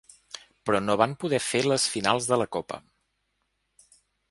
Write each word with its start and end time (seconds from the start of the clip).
Però 0.69 0.79
no 0.85 0.95
van 1.01 1.13
poder 1.23 1.41
fer 1.49 1.61
les 1.67 1.85
finals 1.97 2.31
de 2.33 2.41
la 2.43 2.49
Copa. 2.59 2.83